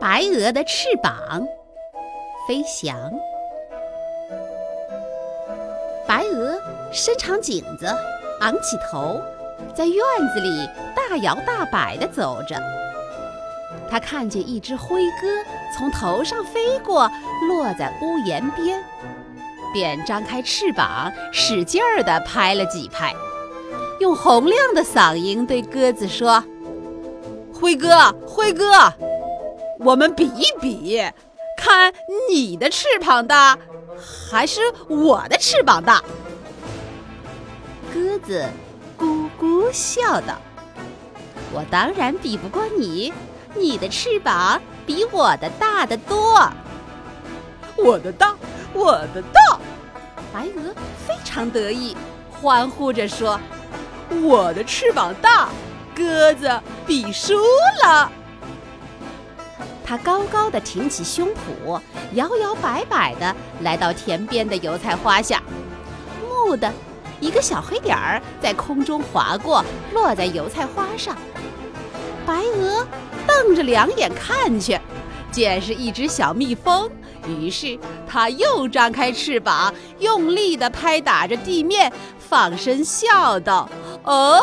[0.00, 1.46] 白鹅的翅膀
[2.46, 2.96] 飞翔。
[6.06, 6.56] 白鹅
[6.92, 7.86] 伸长颈子，
[8.40, 9.20] 昂起头，
[9.74, 9.96] 在院
[10.32, 12.56] 子里大摇大摆地走着。
[13.90, 15.26] 它看见一只灰鸽
[15.76, 17.10] 从头上飞过，
[17.48, 18.82] 落在屋檐边，
[19.72, 23.12] 便张开翅膀，使劲儿地拍了几拍，
[23.98, 26.42] 用洪亮的嗓音对鸽子说
[27.52, 28.64] ：“灰鸽，灰鸽。”
[29.78, 31.00] 我们比一比，
[31.56, 31.92] 看
[32.30, 33.56] 你的翅膀大，
[34.30, 36.02] 还是我的翅膀大？
[37.94, 38.44] 鸽子
[38.98, 40.34] 咕咕笑道
[41.54, 43.12] ：“我当然比不过你，
[43.54, 46.50] 你的翅膀比我的大得多。”
[47.78, 48.36] 我的大，
[48.72, 49.60] 我的大！
[50.32, 50.74] 白鹅
[51.06, 51.96] 非常得意，
[52.32, 53.38] 欢呼着说
[54.22, 55.48] ：“我的翅膀大，
[55.94, 57.34] 鸽子比输
[57.84, 58.10] 了。”
[59.88, 61.80] 他高高的挺起胸脯，
[62.12, 65.42] 摇摇摆摆的来到田边的油菜花下。
[66.22, 66.70] 蓦地，
[67.20, 71.16] 一个小黑点儿在空中划过，落在油菜花上。
[72.26, 72.86] 白鹅
[73.26, 74.78] 瞪着两眼看去，
[75.32, 76.90] 见是一只小蜜蜂，
[77.26, 83.66] 于是它又张开翅膀，用力的拍打着地面，放声笑道
[84.04, 84.38] ：“哦，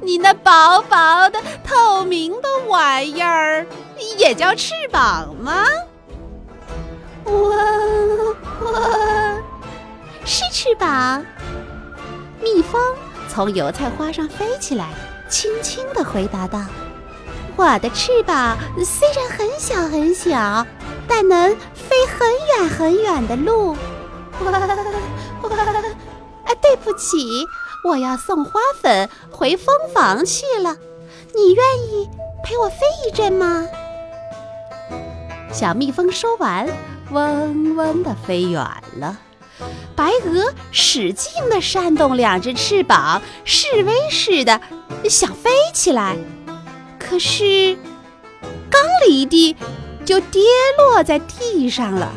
[0.00, 3.64] 你那薄薄的、透明的……”玩意儿
[4.18, 5.64] 也叫翅膀吗？
[7.24, 7.32] 我
[8.60, 9.42] 我
[10.24, 11.24] 是翅膀。
[12.40, 12.80] 蜜蜂
[13.28, 14.88] 从油菜花上飞起来，
[15.28, 16.58] 轻轻地回答道
[17.56, 20.66] ：“我的翅膀虽然很小很小，
[21.06, 23.76] 但能飞很远很远的路。”
[24.40, 25.48] 我我
[26.44, 27.46] 啊，对不起，
[27.84, 30.76] 我要送花粉回蜂房去了。
[31.34, 32.08] 你愿意？
[32.42, 33.66] 陪我飞一阵吗？
[35.52, 36.68] 小蜜蜂说完，
[37.10, 38.62] 嗡嗡地飞远
[38.96, 39.18] 了。
[39.94, 44.60] 白鹅使劲地扇动两只翅膀，示威似的
[45.08, 46.16] 想飞起来，
[46.98, 47.78] 可是
[48.68, 49.56] 刚离地，
[50.04, 50.42] 就跌
[50.76, 52.12] 落在地上了。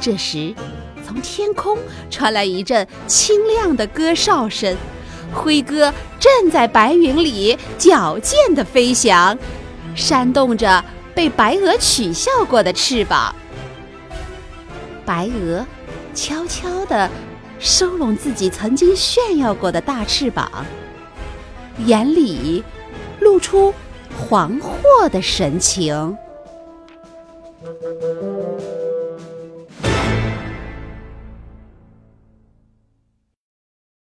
[0.00, 0.54] 这时，
[1.10, 1.76] 从天空
[2.08, 4.76] 传来一阵清亮的歌哨声。
[5.34, 9.36] 灰鸽正在白云里矫健地飞翔，
[9.96, 13.34] 扇动着被白鹅取笑过的翅膀。
[15.04, 15.66] 白鹅
[16.14, 17.10] 悄悄地
[17.58, 20.48] 收拢自己曾经炫耀过的大翅膀，
[21.86, 22.62] 眼里
[23.18, 23.74] 露出
[24.30, 26.16] 惶惑的神情。